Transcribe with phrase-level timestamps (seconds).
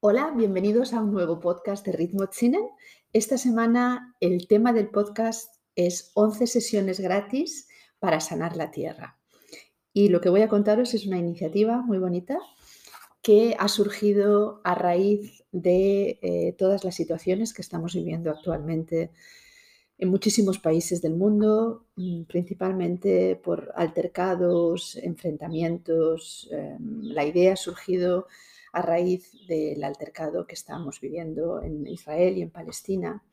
[0.00, 2.68] Hola, bienvenidos a un nuevo podcast de Ritmo Chinen.
[3.12, 7.66] Esta semana el tema del podcast es 11 sesiones gratis
[7.98, 9.18] para sanar la tierra.
[9.92, 12.38] Y lo que voy a contaros es una iniciativa muy bonita
[13.22, 19.10] que ha surgido a raíz de eh, todas las situaciones que estamos viviendo actualmente
[19.98, 26.48] en muchísimos países del mundo, mm, principalmente por altercados, enfrentamientos.
[26.52, 28.28] Em, la idea ha surgido
[28.78, 33.24] a raíz del altercado que estamos viviendo en Israel y en Palestina,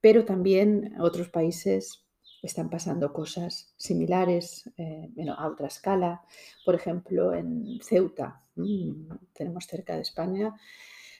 [0.00, 2.04] pero también otros países
[2.42, 6.22] están pasando cosas similares eh, a otra escala.
[6.64, 10.54] Por ejemplo, en Ceuta, mm, tenemos cerca de España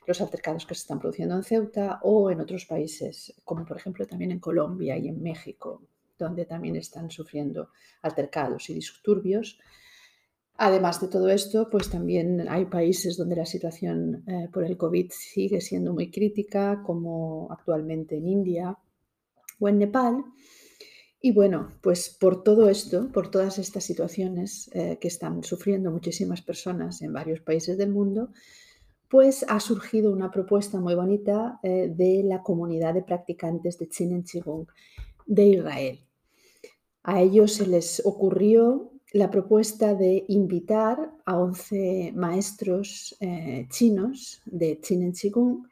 [0.04, 4.04] los altercados que se están produciendo en Ceuta o en otros países, como por ejemplo
[4.06, 5.82] también en Colombia y en México,
[6.18, 7.68] donde también están sufriendo
[8.00, 9.60] altercados y disturbios
[10.64, 15.10] Además de todo esto, pues también hay países donde la situación eh, por el COVID
[15.10, 18.78] sigue siendo muy crítica, como actualmente en India
[19.58, 20.24] o en Nepal.
[21.20, 26.42] Y bueno, pues por todo esto, por todas estas situaciones eh, que están sufriendo muchísimas
[26.42, 28.30] personas en varios países del mundo,
[29.10, 34.22] pues ha surgido una propuesta muy bonita eh, de la comunidad de practicantes de Chin
[34.22, 34.68] Chigung
[35.26, 35.98] de Israel.
[37.02, 44.80] A ellos se les ocurrió la propuesta de invitar a 11 maestros eh, chinos de
[44.80, 45.68] Chinen Qigong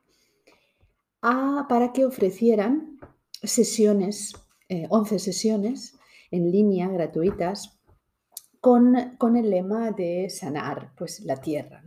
[1.20, 2.98] para que ofrecieran
[3.42, 4.34] sesiones,
[4.68, 5.94] 11 eh, sesiones
[6.30, 7.80] en línea gratuitas
[8.60, 8.96] con,
[9.36, 11.82] el lema de sanar pues, la tierra,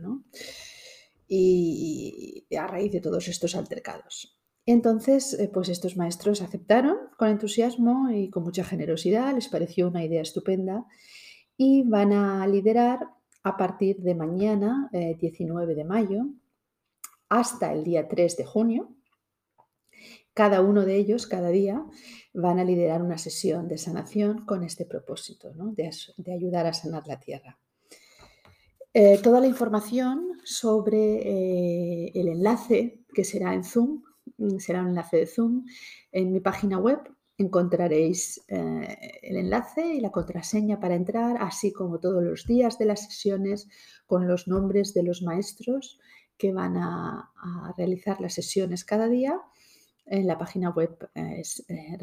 [1.28, 4.36] y, a raíz de todos estos altercados.
[4.66, 10.04] Entonces, eh, pues estos maestros aceptaron con entusiasmo y con mucha generosidad, les pareció una
[10.04, 10.86] idea estupenda
[11.56, 13.08] y van a liderar
[13.42, 16.26] a partir de mañana, 19 eh, de mayo,
[17.28, 18.94] hasta el día 3 de junio.
[20.32, 21.84] Cada uno de ellos, cada día,
[22.32, 27.20] van a liderar una sesión de sanación con este propósito, de, ayudar a sanar la
[27.20, 27.58] tierra.
[28.92, 34.02] Eh, toda la información sobre eh, el enlace que será en Zoom,
[34.38, 35.64] mm, será un enlace de Zoom
[36.10, 41.98] en mi página web encontraréis eh, el enlace y la contraseña para entrar, así como
[41.98, 43.68] todos los días de las sesiones
[44.06, 45.98] con los nombres de los maestros
[46.36, 47.30] que van a,
[47.76, 49.40] realizar las sesiones cada día.
[50.06, 51.96] En la página web es eh,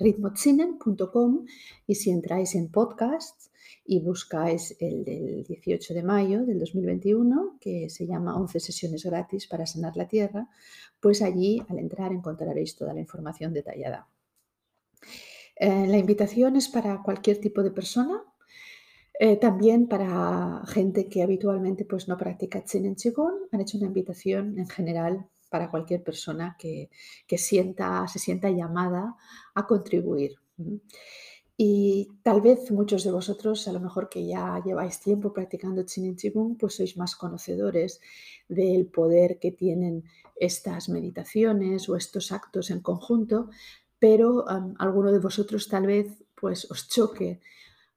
[1.88, 3.52] y si entráis en podcast
[3.86, 9.48] y buscáis el del 18 de mayo del 2021, que se llama 11 sesiones gratis
[9.48, 10.50] para sanar la tierra,
[11.00, 14.08] pues allí al entrar encontraréis toda la información detallada.
[15.56, 18.24] Eh, la invitación es para cualquier tipo de persona,
[19.20, 23.50] eh, también para gente que habitualmente pues, no practica Chen en Qigong.
[23.52, 26.90] Han hecho una invitación en general para cualquier persona que,
[27.38, 29.16] sienta, se sienta llamada
[29.54, 30.38] a contribuir.
[31.58, 36.06] Y tal vez muchos de vosotros, a lo mejor que ya lleváis tiempo practicando Chin
[36.06, 38.00] en Qigong, pues sois más conocedores
[38.50, 43.52] del poder que tienen estas meditaciones o estos actos en conjunto,
[44.02, 44.46] pero
[44.80, 47.40] alguno de vosotros tal vez pues os choque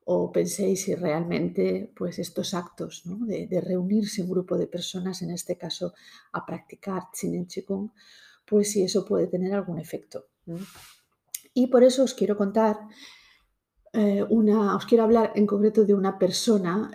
[0.05, 5.57] o penséis si realmente pues estos actos de, reunirse un grupo de personas, en este
[5.57, 5.95] caso
[6.33, 7.89] a practicar Chin Qigong,
[8.45, 10.27] pues si eso puede tener algún efecto.
[11.55, 12.77] Y por eso os quiero contar
[13.95, 16.91] eh, una, os quiero hablar en concreto de una persona,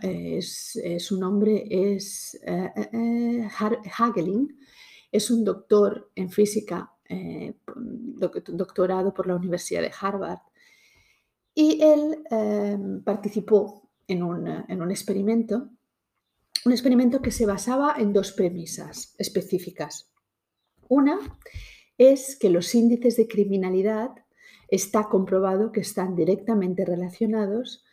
[1.00, 3.50] su nombre es eh, eh,
[3.98, 4.56] Hagelin,
[5.12, 10.40] es un doctor en física eh, doctorado por la Universidad de Harvard.
[11.54, 15.70] Y él em, participó en un, en un experimento,
[16.66, 20.12] un experimento que se basaba en dos premisas específicas.
[20.88, 21.20] Una
[21.98, 24.12] es que los índices de criminalidad
[24.70, 27.84] está comprobado que están directamente relacionados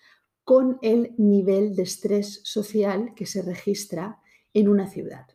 [0.45, 4.21] con el nivel de estrés social que se registra
[4.55, 5.27] en una ciudad.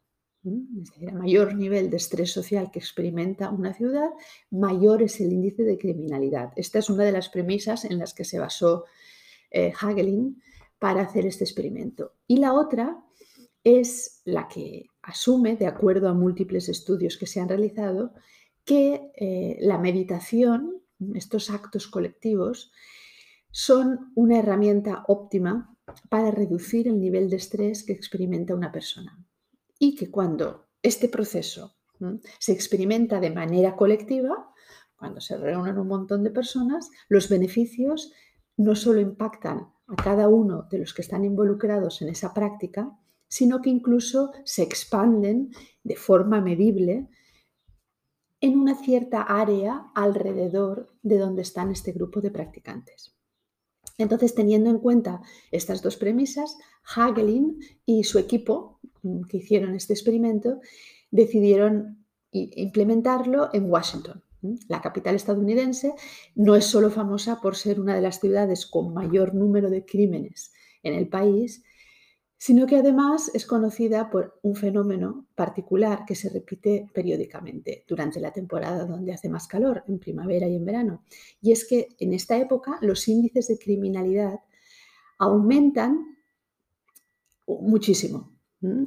[0.43, 4.09] A mayor nivel de estrés social que experimenta una ciudad,
[4.49, 6.51] mayor es el índice de criminalidad.
[6.55, 8.85] Esta es una de las premisas en las que se basó
[9.51, 10.41] eh, Hagelin
[10.79, 12.13] para hacer este experimento.
[12.25, 13.03] Y la otra
[13.63, 18.15] es la que asume, de acuerdo a múltiples estudios que se han realizado,
[18.65, 20.81] que eh, la meditación,
[21.13, 22.71] estos actos colectivos,
[23.51, 25.77] son una herramienta óptima
[26.09, 29.20] para reducir el nivel de estrés que experimenta una persona
[29.81, 31.75] y que cuando este proceso
[32.37, 34.53] se experimenta de manera colectiva,
[34.95, 38.13] cuando se reúnen un montón de personas, los beneficios
[38.57, 42.95] no solo impactan a cada uno de los que están involucrados en esa práctica,
[43.27, 45.49] sino que incluso se expanden
[45.83, 47.09] de forma medible
[48.39, 53.15] en una cierta área alrededor de donde están este grupo de practicantes.
[53.97, 58.79] Entonces, teniendo en cuenta estas dos premisas, Hagelin y su equipo
[59.27, 60.59] que hicieron este experimento
[61.09, 64.23] decidieron implementarlo en Washington.
[64.67, 65.93] La capital estadounidense
[66.35, 70.51] no es solo famosa por ser una de las ciudades con mayor número de crímenes
[70.81, 71.63] en el país,
[72.37, 78.31] sino que además es conocida por un fenómeno particular que se repite periódicamente durante la
[78.31, 81.03] temporada donde hace más calor, en primavera y en verano.
[81.39, 84.39] Y es que en esta época los índices de criminalidad
[85.19, 86.17] aumentan
[87.45, 88.31] muchísimo.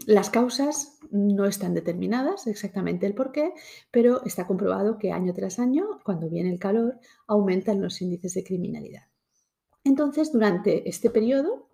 [0.07, 3.53] Las causas no están determinadas exactamente el por qué,
[3.91, 8.45] pero está comprobado que año tras año, cuando viene el calor, aumentan los índices de
[8.45, 9.03] criminalidad.
[9.83, 11.69] Entonces, durante este periodo,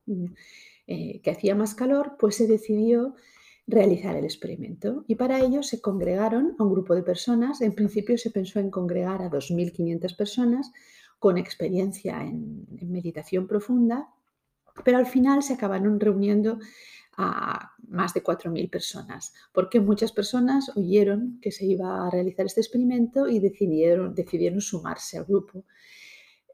[0.87, 3.15] eh, que hacía más calor, pues se decidió
[3.67, 5.05] realizar el experimento.
[5.07, 7.61] Y para ello se congregaron a un grupo de personas.
[7.61, 10.73] En principio se pensó en congregar a 2.500 personas
[11.19, 14.09] con experiencia en, meditación profunda,
[14.85, 16.59] pero al final se acabaron reuniendo
[17.21, 22.61] a más de 4.000 personas, porque muchas personas oyeron que se iba a realizar este
[22.61, 25.65] experimento y decidieron, decidieron sumarse al grupo.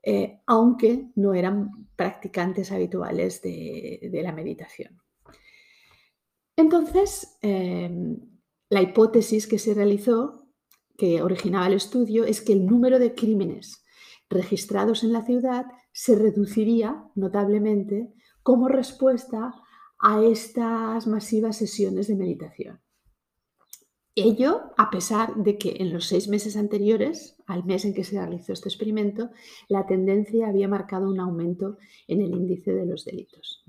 [0.02, 5.00] Eh, aunque no eran practicantes habituales de, la meditación.
[6.56, 8.16] Entonces, em,
[8.68, 10.46] la hipótesis que se realizó,
[10.96, 13.84] que originaba el estudio, es que el número de crímenes
[14.30, 19.54] registrados en la ciudad se reduciría notablemente como respuesta
[19.98, 22.80] a estas masivas sesiones de meditación.
[24.18, 28.18] Ello a pesar de que en los seis meses anteriores, al mes en que se
[28.18, 29.30] realizó este experimento,
[29.68, 31.76] la tendencia había marcado un aumento
[32.08, 33.62] en el índice de los delitos.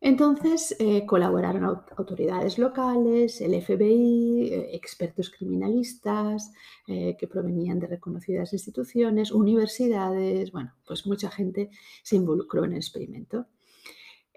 [0.00, 6.52] Entonces eh, colaboraron autoridades locales, el FBI, eh, expertos criminalistas
[6.86, 11.70] eh, que provenían de reconocidas instituciones, universidades, bueno, pues mucha gente
[12.02, 13.46] se involucró en el experimento.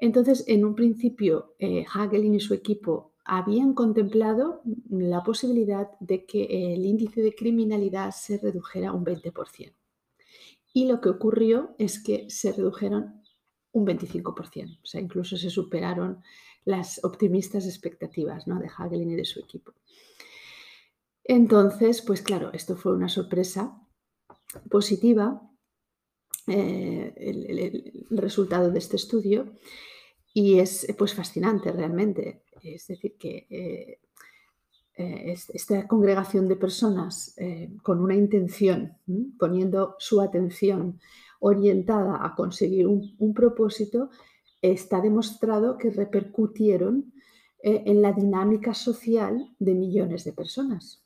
[0.01, 1.55] Entonces, en un principio,
[1.93, 8.39] Hagelin y su equipo habían contemplado la posibilidad de que el índice de criminalidad se
[8.39, 9.73] redujera un 20%.
[10.73, 13.21] Y lo que ocurrió es que se redujeron
[13.73, 16.23] un 25%, o sea, incluso se superaron
[16.65, 18.59] las optimistas expectativas ¿no?
[18.59, 19.73] de Hagelin y de su equipo.
[21.23, 23.79] Entonces, pues claro, esto fue una sorpresa
[24.69, 25.47] positiva,
[26.51, 29.53] eh, el, resultado de este estudio,
[30.33, 32.43] y es pues fascinante realmente.
[32.63, 33.99] Es decir, que eh,
[34.97, 38.97] eh, esta congregación de personas eh, con una intención,
[39.37, 40.99] poniendo su atención
[41.39, 44.09] orientada a conseguir un, propósito,
[44.61, 47.13] está demostrado que repercutieron
[47.63, 51.03] en la dinámica social de millones de personas.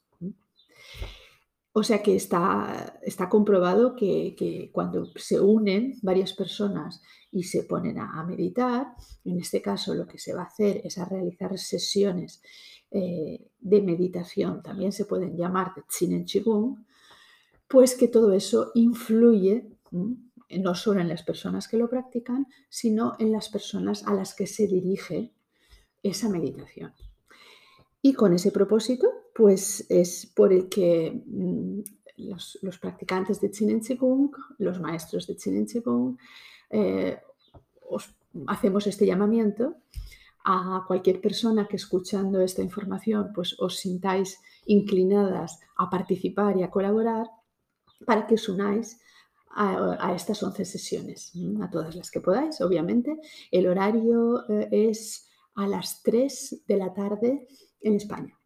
[1.78, 8.00] O sea que está, está comprobado que, cuando se unen varias personas y se ponen
[8.00, 8.94] a, meditar,
[9.26, 12.42] en este caso lo que se va a hacer es a realizar sesiones
[12.92, 16.86] eh, de meditación, también se pueden llamar de Tsinen Chigung,
[17.68, 23.34] pues que todo eso influye no solo en las personas que lo practican, sino en
[23.34, 25.34] las personas a las que se dirige
[26.04, 26.94] esa meditación.
[28.06, 31.80] Y con ese propósito, pues es por el que mm,
[32.18, 36.16] los, practicantes de Chinen Chigung, los maestros de Chinen Chigung,
[36.70, 37.18] eh,
[38.46, 39.78] hacemos este llamamiento
[40.44, 46.70] a cualquier persona que escuchando esta información pues os sintáis inclinadas a participar y a
[46.70, 47.26] colaborar
[48.06, 49.02] para que os unáis
[49.50, 53.20] a, estas 11 sesiones, a todas las que podáis, obviamente.
[53.50, 57.48] El horario eh, es a las 3 de la tarde
[57.86, 58.38] en España.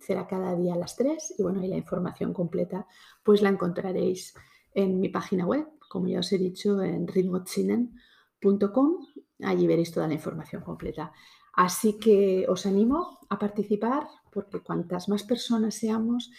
[0.00, 2.86] Será cada día a las 3 y bueno, y la información completa
[3.22, 4.34] pues la encontraréis
[4.74, 9.06] en mi página web, como ya os he dicho, en ritmochinen.com.
[9.42, 11.12] Allí veréis toda la información completa.
[11.54, 16.30] Así que os animo a participar porque cuantas más personas seamos,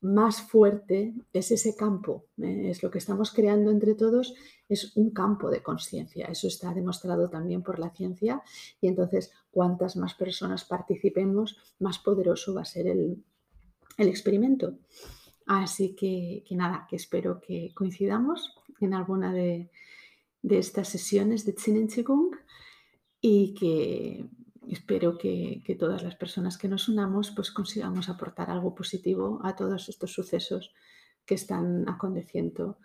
[0.00, 2.70] más fuerte es ese campo, ¿eh?
[2.70, 4.34] es lo que estamos creando entre todos,
[4.68, 6.26] es un campo de conciencia.
[6.26, 8.42] Eso está demostrado también por la ciencia
[8.80, 13.24] y entonces cuantas más personas participemos, más poderoso va a ser el,
[13.98, 14.78] experimento.
[15.46, 19.70] Así que, nada, que espero que coincidamos en alguna de,
[20.42, 22.36] estas sesiones de Tsinen Chigung
[23.20, 24.26] y que
[24.72, 29.88] espero que, todas las personas que nos unamos pues consigamos aportar algo positivo a todos
[29.88, 30.74] estos sucesos
[31.24, 32.78] que están aconteciendo,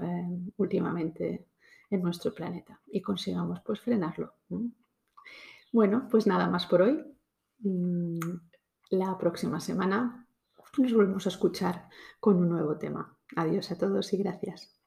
[0.00, 1.46] em, últimamente
[1.90, 4.34] en nuestro planeta y consigamos pues frenarlo.
[5.72, 7.04] Bueno, pues nada más por hoy.
[7.60, 8.18] Mm,
[8.90, 10.26] la próxima semana
[10.78, 11.88] nos volvemos a escuchar
[12.20, 13.16] con un nuevo tema.
[13.36, 14.77] Adiós a todos y gracias.